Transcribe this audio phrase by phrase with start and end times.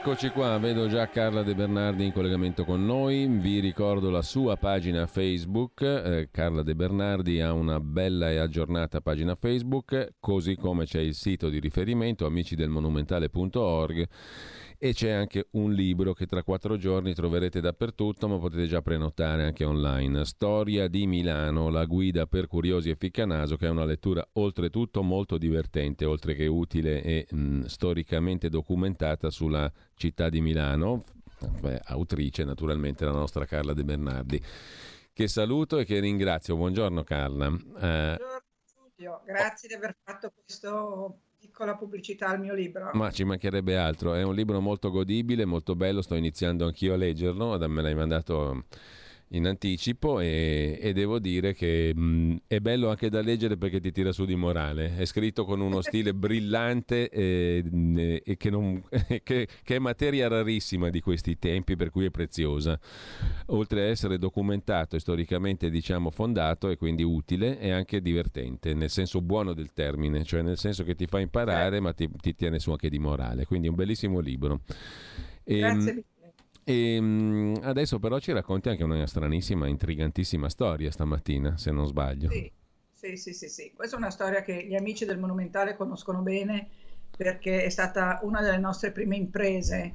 [0.00, 4.56] Eccoci qua, vedo già Carla De Bernardi in collegamento con noi, vi ricordo la sua
[4.56, 10.84] pagina Facebook, eh, Carla De Bernardi ha una bella e aggiornata pagina Facebook, così come
[10.84, 14.08] c'è il sito di riferimento amicidelmonumentale.org
[14.80, 19.44] e c'è anche un libro che tra quattro giorni troverete dappertutto, ma potete già prenotare
[19.44, 20.24] anche online.
[20.24, 25.36] Storia di Milano, la guida per curiosi e ficcanaso, che è una lettura oltretutto molto
[25.36, 31.04] divertente, oltre che utile e mh, storicamente documentata sulla città di Milano,
[31.60, 34.42] Beh, autrice naturalmente la nostra Carla De Bernardi,
[35.12, 36.56] che saluto e che ringrazio.
[36.56, 37.46] Buongiorno Carla.
[37.46, 38.16] Eh,
[38.96, 41.20] Buongiorno, grazie di aver fatto questo
[41.58, 42.90] piccola pubblicità al mio libro.
[42.92, 46.96] Ma ci mancherebbe altro, è un libro molto godibile, molto bello, sto iniziando anch'io a
[46.96, 48.64] leggerlo, me l'hai mandato
[49.30, 53.92] in anticipo e, e devo dire che mh, è bello anche da leggere perché ti
[53.92, 54.96] tira su di morale.
[54.96, 58.82] È scritto con uno stile brillante e, e che, non,
[59.22, 62.78] che, che, è materia rarissima di questi tempi, per cui è preziosa.
[63.46, 68.90] Oltre a essere documentato e storicamente diciamo fondato e quindi utile, è anche divertente, nel
[68.90, 72.58] senso buono del termine, cioè nel senso che ti fa imparare ma ti, ti tiene
[72.58, 73.44] su anche di morale.
[73.44, 74.60] Quindi un bellissimo libro.
[75.44, 76.04] E, Grazie mille.
[76.68, 82.28] E ehm, adesso però ci racconti anche una stranissima, intrigantissima storia stamattina, se non sbaglio.
[82.28, 82.52] Sì,
[82.92, 83.72] sì, sì, sì, sì.
[83.74, 86.68] Questa è una storia che gli amici del Monumentale conoscono bene
[87.16, 89.94] perché è stata una delle nostre prime imprese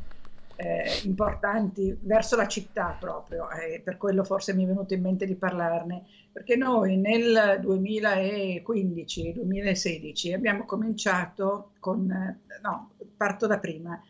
[0.55, 5.27] eh, importanti verso la città proprio, eh, per quello forse mi è venuto in mente
[5.27, 14.01] di parlarne, perché noi nel 2015-2016 abbiamo cominciato con, eh, no, parto da prima,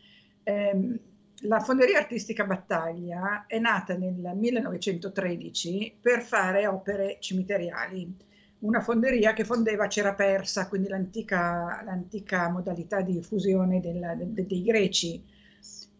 [0.42, 0.98] ehm,
[1.46, 8.16] la Fonderia Artistica Battaglia è nata nel 1913 per fare opere cimiteriali.
[8.60, 14.62] Una fonderia che fondeva Cera Persa, quindi l'antica, l'antica modalità di fusione del, de, dei
[14.62, 15.22] greci.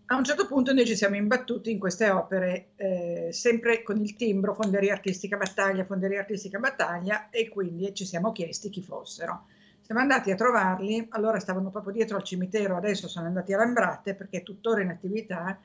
[0.06, 4.16] A un certo punto noi ci siamo imbattuti in queste opere, eh, sempre con il
[4.16, 9.44] timbro Fonderia Artistica Battaglia, Fonderia Artistica Battaglia, e quindi ci siamo chiesti chi fossero.
[9.84, 14.14] Siamo andati a trovarli, allora stavano proprio dietro al cimitero, adesso sono andati a Lambrate
[14.14, 15.58] perché è tuttora in attività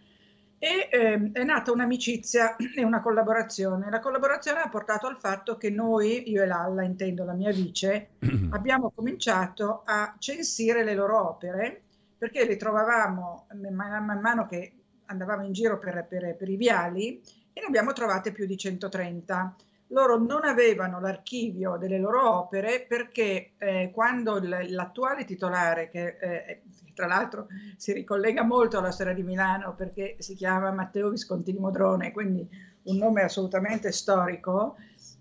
[0.58, 3.90] e eh, è nata un'amicizia e una collaborazione.
[3.90, 8.10] La collaborazione ha portato al fatto che noi, io e Lalla, intendo la mia vice,
[8.52, 11.84] abbiamo cominciato a censire le loro opere
[12.18, 14.74] perché le trovavamo man, man mano che
[15.06, 17.22] andavamo in giro per, per, per i viali
[17.54, 19.56] e ne abbiamo trovate più di 130
[19.90, 26.62] loro non avevano l'archivio delle loro opere perché eh, quando l'attuale titolare, che eh,
[26.94, 31.60] tra l'altro si ricollega molto alla storia di Milano perché si chiama Matteo Visconti di
[31.60, 32.48] Modrone, quindi
[32.84, 34.76] un nome assolutamente storico,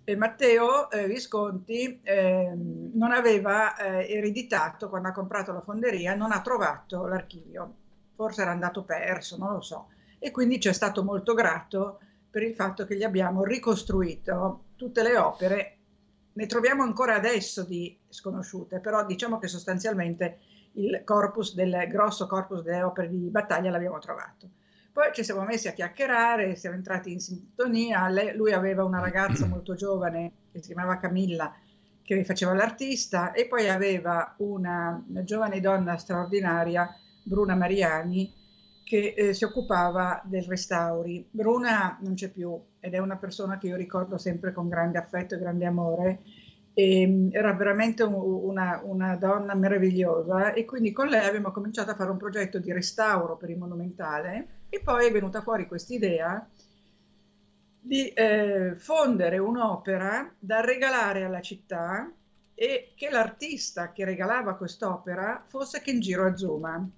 [0.05, 6.33] e Matteo eh, Visconti ehm, non aveva eh, ereditato quando ha comprato la fonderia, non
[6.33, 7.75] ha trovato l'archivio,
[8.15, 12.43] forse era andato perso, non lo so, e quindi ci è stato molto grato per
[12.43, 15.77] il fatto che gli abbiamo ricostruito tutte le opere.
[16.33, 20.39] Ne troviamo ancora adesso di sconosciute, però diciamo che sostanzialmente
[20.73, 24.51] il corpus del grosso corpus delle opere di battaglia l'abbiamo trovato.
[24.93, 28.09] Poi ci siamo messi a chiacchierare, siamo entrati in sintonia.
[28.09, 31.55] Lei, lui aveva una ragazza molto giovane che si chiamava Camilla,
[32.03, 36.89] che faceva l'artista, e poi aveva una, una giovane donna straordinaria,
[37.23, 38.33] Bruna Mariani,
[38.89, 41.29] che eh, si occupava del restauri.
[41.31, 45.35] Bruna non c'è più ed è una persona che io ricordo sempre con grande affetto
[45.35, 46.21] e grande amore.
[46.73, 51.91] E, mm, era veramente un, una, una, donna meravigliosa e quindi con lei abbiamo cominciato
[51.91, 55.93] a fare un progetto di restauro per il monumentale e poi è venuta fuori questa
[55.93, 56.49] idea
[57.79, 62.11] di eh, fondere un'opera da regalare alla città
[62.55, 66.89] e che l'artista che regalava quest'opera fosse Kenjiro Azuma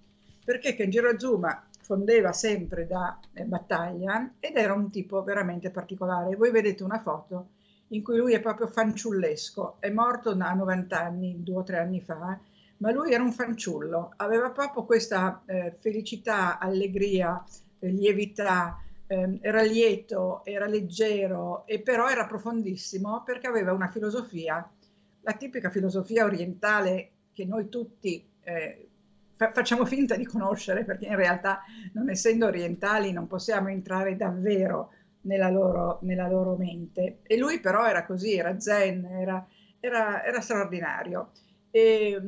[0.45, 6.37] perché Kenjiro Azuma fondeva sempre da eh, battaglia ed era un tipo veramente particolare.
[6.37, 7.49] Voi vedete una foto
[7.89, 12.01] in cui lui è proprio fanciullesco, è morto a 90 anni, due o tre anni
[12.01, 12.39] fa,
[12.77, 17.45] ma lui era un fanciullo, aveva proprio questa eh, felicità, allegria,
[17.81, 18.79] eh, lievità,
[19.09, 24.65] eh, era lieto, era leggero e però era profondissimo perché aveva una filosofia,
[25.23, 28.90] la tipica filosofia orientale che noi tutti eh,
[29.53, 31.61] facciamo finta di conoscere perché in realtà
[31.93, 34.93] non essendo orientali non possiamo entrare davvero
[35.23, 37.21] nella loro, nella loro mente.
[37.23, 39.47] E lui però era così, era zen, era,
[39.81, 41.31] era, era straordinario.
[41.71, 42.21] E,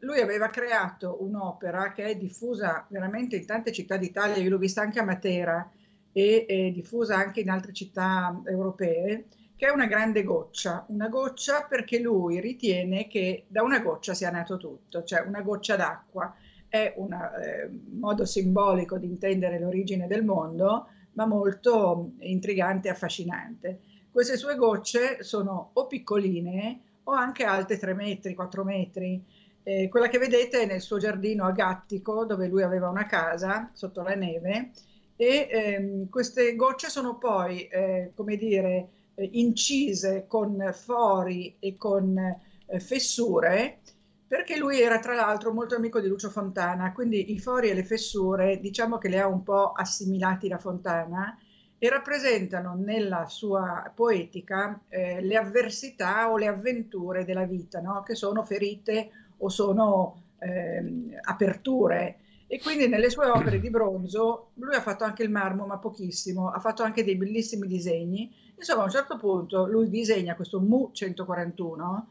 [0.00, 4.80] lui aveva creato un'opera che è diffusa veramente in tante città d'Italia, io l'ho vista
[4.80, 5.68] anche a Matera
[6.12, 9.26] e è diffusa anche in altre città europee,
[9.56, 14.30] che è una grande goccia, una goccia perché lui ritiene che da una goccia sia
[14.30, 16.32] nato tutto, cioè una goccia d'acqua
[16.68, 23.80] è un eh, modo simbolico di intendere l'origine del mondo, ma molto intrigante e affascinante.
[24.10, 29.22] Queste sue gocce sono o piccoline o anche alte 3 metri, 4 metri.
[29.62, 33.70] Eh, quella che vedete è nel suo giardino a Gattico, dove lui aveva una casa
[33.72, 34.70] sotto la neve,
[35.16, 42.16] e ehm, queste gocce sono poi, eh, come dire, eh, incise con fori e con
[42.16, 43.80] eh, fessure,
[44.28, 47.82] perché lui era tra l'altro molto amico di Lucio Fontana, quindi i fori e le
[47.82, 51.36] fessure diciamo che le ha un po' assimilati da Fontana
[51.78, 58.02] e rappresentano nella sua poetica eh, le avversità o le avventure della vita, no?
[58.02, 62.18] che sono ferite o sono eh, aperture
[62.50, 66.50] e quindi nelle sue opere di bronzo lui ha fatto anche il marmo, ma pochissimo,
[66.50, 68.34] ha fatto anche dei bellissimi disegni.
[68.56, 72.08] Insomma, a un certo punto lui disegna questo Mu 141.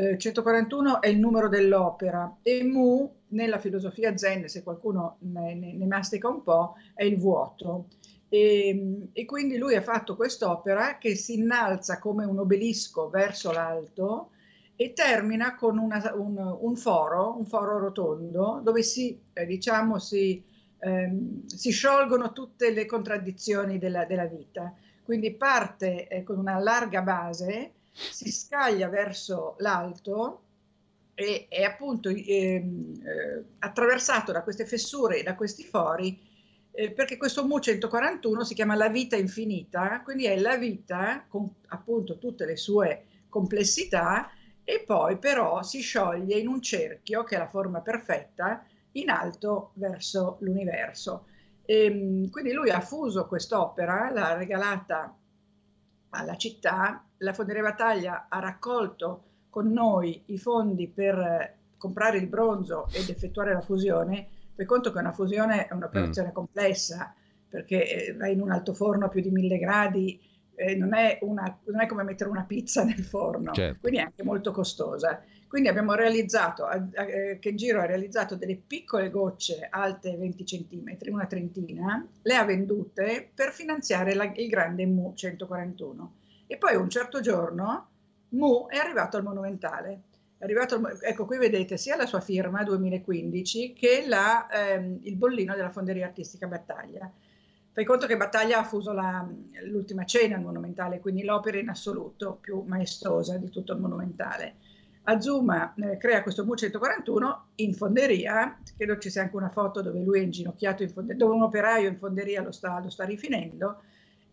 [0.00, 5.72] Eh, 141 è il numero dell'opera e Mu nella filosofia zen, se qualcuno ne, ne,
[5.72, 7.88] ne mastica un po', è il vuoto.
[8.28, 14.30] E, e, quindi lui ha fatto quest'opera che si innalza come un obelisco verso l'alto
[14.76, 20.40] e termina con una, un, un, foro, un foro rotondo, dove si, eh, diciamo, si,
[20.78, 24.72] ehm, si, sciolgono tutte le contraddizioni della, della vita.
[25.02, 30.42] Quindi parte eh, con una larga base, si scaglia verso l'alto
[31.14, 36.26] e è appunto ehm, eh, attraversato da queste fessure e da questi fori
[36.78, 41.52] eh, perché questo Mu 141 si chiama la vita infinita, quindi è la vita con
[41.70, 44.30] appunto tutte le sue complessità
[44.62, 49.72] e poi però si scioglie in un cerchio, che è la forma perfetta, in alto
[49.74, 51.26] verso l'universo.
[51.64, 55.17] E, ehm, quindi lui ha fuso quest'opera, l'ha regalata
[56.10, 62.88] alla città, la Fonderia Battaglia ha raccolto con noi i fondi per comprare il bronzo
[62.92, 64.26] ed effettuare la fusione.
[64.54, 66.32] Per conto che una fusione è un'operazione mm.
[66.32, 67.14] complessa,
[67.48, 70.20] perché va in un altoforno a più di mille gradi,
[70.54, 73.78] eh, non, è una, non, è come mettere una pizza nel forno, certo.
[73.80, 75.22] quindi è anche molto costosa.
[75.48, 82.06] Quindi abbiamo realizzato, eh, Kenjiro ha realizzato delle piccole gocce alte 20 cm, una trentina,
[82.20, 86.12] le ha vendute per finanziare la, il grande Mu 141.
[86.46, 87.88] E poi un certo giorno
[88.30, 90.02] Mu è arrivato al Monumentale.
[90.40, 95.70] Arrivato, ecco, qui vedete sia la sua firma 2015 che la, ehm, il bollino della
[95.70, 97.10] Fonderia Artistica Battaglia.
[97.72, 99.26] Fai conto che Battaglia ha fuso la,
[99.64, 104.56] l'ultima cena al Monumentale, quindi l'opera in assoluto più maestosa di tutto il Monumentale.
[105.10, 110.00] Azuma eh, crea questo Mu 141 in fonderia, credo ci sia anche una foto dove
[110.00, 113.80] lui è inginocchiato in fonderia, dove un operaio in fonderia lo sta, lo sta rifinendo,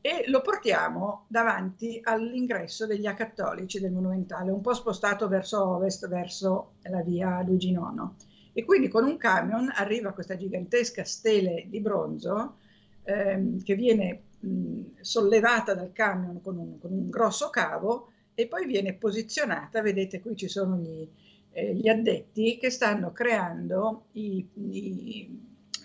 [0.01, 6.73] e lo portiamo davanti all'ingresso degli acattolici del Monumentale, un po' spostato verso ovest, verso
[6.81, 8.09] la via Luigi IX.
[8.51, 12.57] E quindi con un camion arriva questa gigantesca stele di bronzo
[13.03, 18.65] ehm, che viene mh, sollevata dal camion con un, con un, grosso cavo e poi
[18.65, 21.07] viene posizionata, vedete qui ci sono gli,
[21.51, 25.39] eh, gli addetti che stanno creando i, i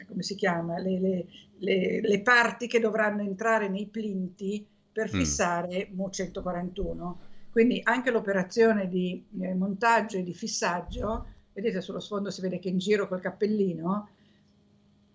[0.07, 1.27] come si chiama, le, le,
[1.59, 5.19] le, le, parti che dovranno entrare nei plinti per mm.
[5.19, 5.97] fissare mm.
[5.97, 7.21] Mu 141.
[7.53, 12.69] Quindi anche l'operazione di eh, montaggio e di fissaggio, vedete sullo sfondo si vede che
[12.69, 14.09] in giro col cappellino,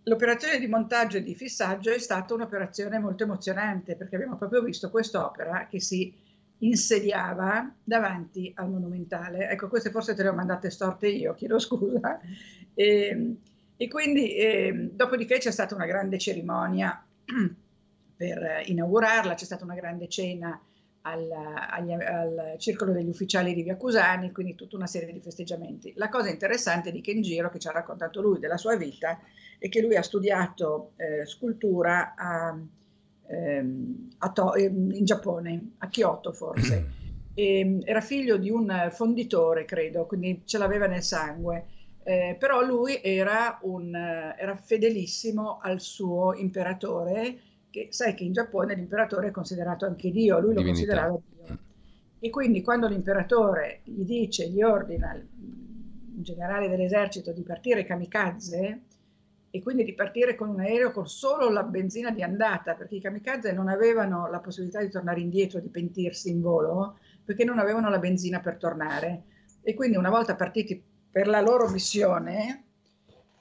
[0.07, 4.91] L'operazione di montaggio e di fissaggio è stata un'operazione molto emozionante perché abbiamo proprio visto
[4.91, 6.13] quest'opera che si
[6.59, 9.49] insediava davanti al monumentale.
[9.49, 12.19] Ecco, queste forse te le ho mandate storte io, chiedo scusa.
[12.73, 13.37] E, ehm,
[13.77, 17.05] e quindi eh, dopodiché c'è stata una grande cerimonia
[18.15, 20.59] per inaugurarla, c'è stata una grande cena
[21.01, 25.93] al, agli, al, circolo degli ufficiali di Via Cusani, quindi tutta una serie di festeggiamenti.
[25.95, 29.19] La cosa interessante di Kenjiro, che ci ha raccontato lui della sua vita,
[29.59, 32.57] e che lui ha studiato eh, scultura a,
[33.27, 36.85] ehm, to- ehm, in Giappone, a Kyoto forse.
[37.33, 41.65] E, ehm, era figlio di un fonditore, credo, quindi ce l'aveva nel sangue.
[42.03, 47.39] Eh, però lui era, un, era fedelissimo al suo imperatore,
[47.71, 50.67] che sai che in Giappone l'imperatore è considerato anche Dio, lui lo Divinità.
[50.67, 51.57] considerava Dio.
[52.19, 55.27] E quindi quando l'imperatore gli dice, gli ordina, il
[56.21, 58.81] generale dell'esercito, di partire kamikaze,
[59.55, 63.01] e quindi di partire con un aereo con solo la benzina di andata, perché i
[63.01, 67.89] kamikaze non avevano la possibilità di tornare indietro, di pentirsi in volo, perché non avevano
[67.89, 69.23] la benzina per tornare.
[69.61, 72.65] E quindi una volta partiti per la loro missione,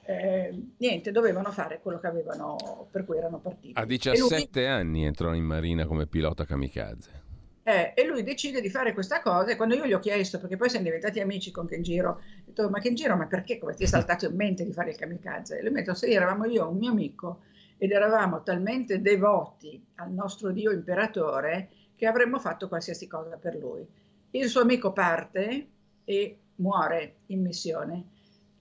[0.05, 3.73] eh, niente, dovevano fare quello che avevano, per cui erano partiti.
[3.75, 7.23] A 17 lui, anni entrò in marina come pilota kamikaze.
[7.67, 10.55] Eh, e lui decide di fare questa cosa e quando io gli ho chiesto, perché
[10.55, 13.87] poi siamo diventati amici con Kenjiro, ho detto ma Kenjiro ma perché come ti è
[13.89, 15.57] saltato in mente di fare il kamikaze?
[15.57, 17.39] E lui mi ha detto sì, eravamo io un mio amico
[17.79, 23.83] ed eravamo talmente devoti al nostro dio imperatore che avremmo fatto qualsiasi cosa per lui.
[24.29, 25.67] Il suo amico parte
[26.03, 28.03] e muore in missione.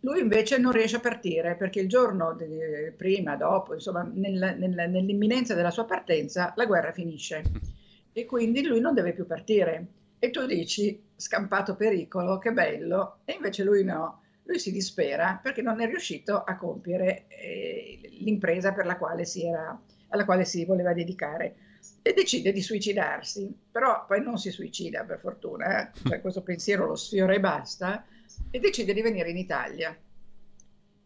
[0.00, 4.90] Lui invece non riesce a partire perché il giorno de, prima, dopo, insomma, nel, nel,
[4.90, 7.42] nell'imminenza della sua partenza, la guerra finisce
[8.14, 9.86] e quindi lui non deve più partire.
[10.18, 15.60] E tu dici, scampato pericolo, che bello, e invece lui no, lui si dispera perché
[15.60, 19.78] non è riuscito a compiere eh, l'impresa per la quale si era,
[20.08, 21.56] alla quale si voleva dedicare
[22.00, 25.90] e decide di suicidarsi, però poi non si suicida per fortuna, eh?
[26.08, 28.06] cioè, questo pensiero lo sfiora e basta,
[28.50, 29.94] e decide di venire in Italia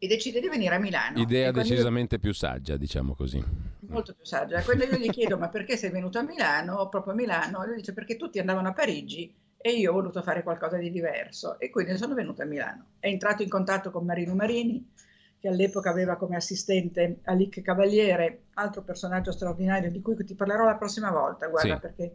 [0.01, 1.21] e decide di venire a Milano.
[1.21, 2.21] Idea decisamente io...
[2.21, 3.43] più saggia, diciamo così.
[3.89, 4.63] Molto più saggia.
[4.63, 7.93] Quando io gli chiedo ma perché sei venuto a Milano, proprio a Milano, lui dice
[7.93, 11.59] perché tutti andavano a Parigi e io ho voluto fare qualcosa di diverso.
[11.59, 12.85] E quindi sono venuto a Milano.
[12.99, 14.93] È entrato in contatto con Marino Marini,
[15.41, 20.77] che all'epoca aveva come assistente Alic Cavaliere, altro personaggio straordinario di cui ti parlerò la
[20.77, 21.81] prossima volta, guarda, sì.
[21.81, 22.15] perché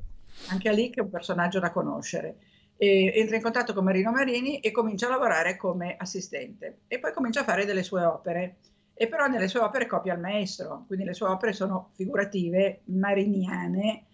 [0.49, 2.35] anche Alic è un personaggio da conoscere.
[2.75, 6.79] E entra in contatto con Marino Marini e comincia a lavorare come assistente.
[6.87, 8.55] E poi comincia a fare delle sue opere
[8.93, 14.05] e però nelle sue opere copia il maestro, quindi le sue opere sono figurative, mariniane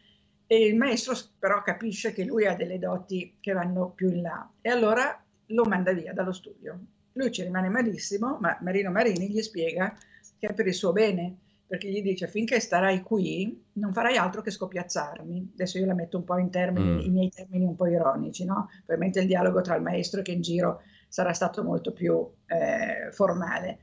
[0.47, 4.49] e il maestro però capisce che lui ha delle doti che vanno più in là
[4.61, 6.79] e allora lo manda via dallo studio.
[7.13, 9.95] Lui ci rimane malissimo, ma Marino Marini gli spiega
[10.37, 14.41] che è per il suo bene, perché gli dice finché starai qui non farai altro
[14.41, 15.51] che scoppiazzarmi.
[15.53, 16.99] Adesso io la metto un po' in termini, mm.
[16.99, 18.69] i miei termini un po' ironici, no?
[18.85, 23.11] Probabilmente il dialogo tra il maestro e che in giro sarà stato molto più eh,
[23.11, 23.79] formale.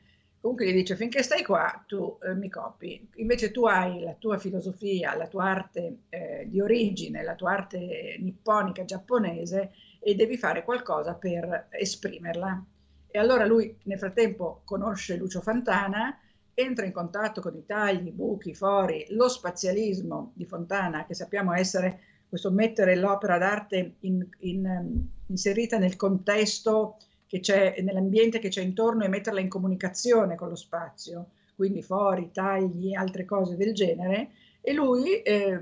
[0.46, 4.38] Comunque gli dice finché stai qua tu eh, mi copi, invece tu hai la tua
[4.38, 10.62] filosofia, la tua arte eh, di origine, la tua arte nipponica giapponese e devi fare
[10.62, 12.64] qualcosa per esprimerla.
[13.08, 16.16] E allora lui nel frattempo conosce Lucio Fantana,
[16.54, 21.14] entra in contatto con i tagli, i buchi, i fori, lo spazialismo di Fontana, che
[21.14, 21.98] sappiamo essere
[22.28, 28.62] questo mettere l'opera d'arte in, in, um, inserita nel contesto che c'è, nell'ambiente che c'è
[28.62, 34.30] intorno e metterla in comunicazione con lo spazio, quindi fori, tagli, altre cose del genere.
[34.60, 35.60] E lui eh,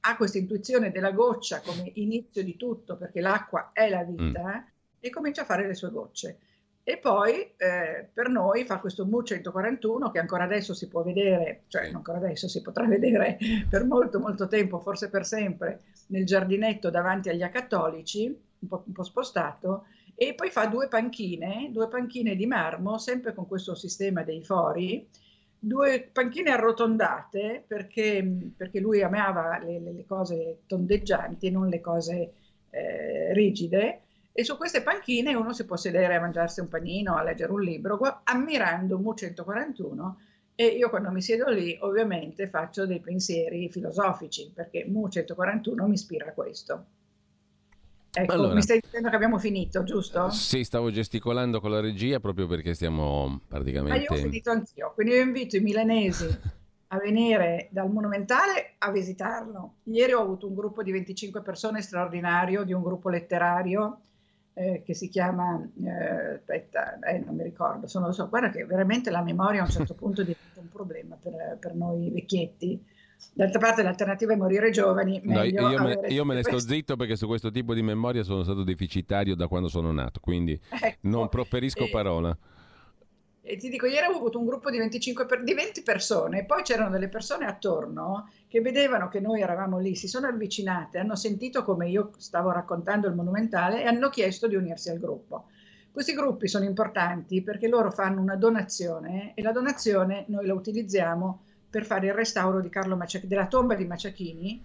[0.00, 4.68] ha questa intuizione della goccia come inizio di tutto, perché l'acqua è la vita, mm.
[5.00, 6.38] e comincia a fare le sue gocce.
[6.82, 11.64] E poi eh, per noi fa questo MU 141 che ancora adesso si può vedere,
[11.68, 13.38] cioè non ancora adesso si potrà vedere
[13.68, 18.26] per molto molto tempo, forse per sempre, nel giardinetto davanti agli acattolici,
[18.60, 19.84] un po', un po spostato,
[20.22, 25.08] e poi fa due panchine, due panchine di marmo, sempre con questo sistema dei fori,
[25.58, 32.32] due panchine arrotondate perché, perché lui amava le, le, cose tondeggianti non le cose
[32.68, 37.22] eh, rigide e su queste panchine uno si può sedere a mangiarsi un panino, a
[37.22, 40.18] leggere un libro, ammirando Mu 141
[40.54, 45.94] e io quando mi siedo lì ovviamente faccio dei pensieri filosofici perché Mu 141 mi
[45.94, 46.84] ispira a questo.
[48.12, 50.30] Ecco, allora, mi stai dicendo che abbiamo finito, giusto?
[50.30, 53.98] Sì, stavo gesticolando con la regia proprio perché stiamo praticamente...
[53.98, 56.26] Ma io ho finito anch'io, quindi io invito i milanesi
[56.92, 59.74] a venire dal Monumentale a visitarlo.
[59.84, 64.00] Ieri ho avuto un gruppo di 25 persone straordinario, di un gruppo letterario,
[64.54, 69.10] eh, che si chiama, eh, aspetta, eh, non mi ricordo, sono, so, guarda che veramente
[69.10, 72.84] la memoria a un certo punto diventa un problema per, per noi vecchietti.
[73.32, 75.20] D'altra parte l'alternativa è morire giovani.
[75.24, 78.42] No, io, me, io me, ne sto zitto perché su questo tipo di memoria sono
[78.42, 82.36] stato deficitario da quando sono nato, quindi ecco, non proferisco eh, parola.
[83.42, 86.62] E ti dico, ieri ho avuto un gruppo di, 25 per, di 20 persone, poi
[86.62, 91.64] c'erano delle persone attorno che vedevano che noi eravamo lì, si sono avvicinate, hanno sentito
[91.64, 95.46] come io stavo raccontando il monumentale e hanno chiesto di unirsi al gruppo.
[95.90, 101.40] Questi gruppi sono importanti perché loro fanno una donazione e la donazione noi la utilizziamo
[101.70, 104.62] per fare il restauro di Carlo Maciach- della tomba di Maciachini,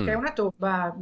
[0.00, 0.04] mm.
[0.04, 0.94] che è una tomba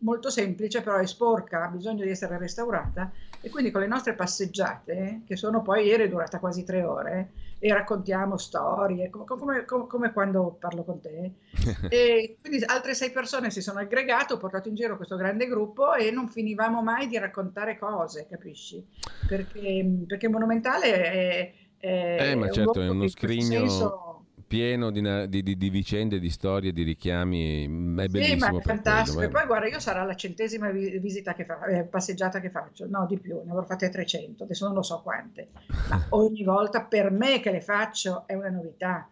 [0.00, 4.14] molto semplice, però è sporca, ha bisogno di essere restaurata e quindi con le nostre
[4.14, 10.12] passeggiate, che sono poi ieri durata quasi tre ore, e raccontiamo storie, come, come, come
[10.12, 11.32] quando parlo con te,
[11.88, 15.94] e quindi altre sei persone si sono aggregate, ho portato in giro questo grande gruppo
[15.94, 18.86] e non finivamo mai di raccontare cose, capisci?
[19.26, 21.52] Perché, perché Monumentale è...
[21.78, 24.09] è eh, ma certo, è uno scrigno...
[24.50, 27.66] Pieno di, di, di, di, vicende, di storie, di richiami.
[27.66, 28.56] È bellissimo.
[28.56, 29.18] Sì, è fantastico.
[29.18, 32.88] Quello, e poi guarda, io sarà la centesima visita che fa, eh, passeggiata che faccio,
[32.88, 35.50] no di più, ne avrò fatte 300, adesso non lo so quante,
[35.88, 39.08] ma ogni volta per me che le faccio è una novità.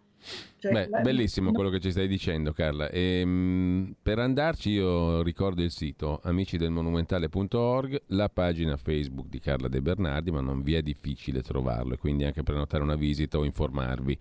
[0.57, 0.99] Cioè, Beh, la...
[0.99, 2.89] bellissimo quello che ci stai dicendo Carla.
[2.89, 9.69] E, ehm, mh, per andarci io ricordo il sito amicidelmonumentale.org, la pagina Facebook di Carla
[9.69, 13.45] De Bernardi, ma non vi è difficile trovarlo e quindi anche prenotare una visita o
[13.45, 14.19] informarvi.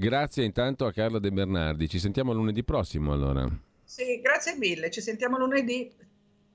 [0.00, 3.48] Grazie intanto a Carla De Bernardi, ci sentiamo lunedì prossimo allora.
[3.82, 5.90] Sì, grazie mille, ci sentiamo lunedì.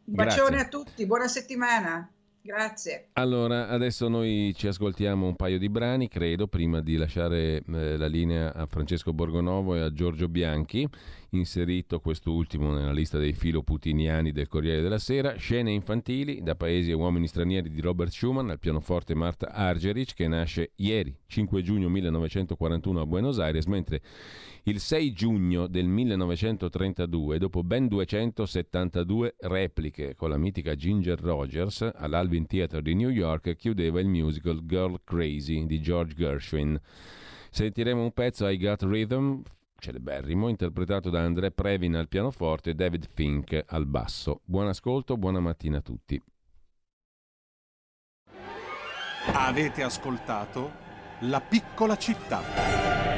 [0.06, 0.66] Un bacione grazie.
[0.66, 2.10] a tutti, buona settimana.
[2.42, 3.10] Grazie.
[3.14, 8.08] Allora, adesso noi ci ascoltiamo un paio di brani, credo, prima di lasciare eh, la
[8.08, 10.88] linea a Francesco Borgonovo e a Giorgio Bianchi,
[11.38, 16.92] inserito quest'ultimo nella lista dei filo putiniani del Corriere della Sera, Scene infantili da Paesi
[16.92, 21.90] e uomini stranieri di Robert Schumann al pianoforte Marta Argerich che nasce ieri, 5 giugno
[21.90, 24.02] 1941 a Buenos Aires, mentre
[24.64, 32.46] il 6 giugno del 1932, dopo ben 272 repliche con la mitica Ginger Rogers all'Alvin
[32.46, 36.80] Theatre di New York, chiudeva il musical Girl Crazy di George Gershwin.
[37.50, 39.42] Sentiremo un pezzo I Got Rhythm,
[39.84, 44.40] celeberrimo, interpretato da André Previn al pianoforte e David Fink al basso.
[44.46, 46.22] Buon ascolto, buona mattina a tutti.
[49.34, 50.72] Avete ascoltato
[51.22, 53.13] La piccola città.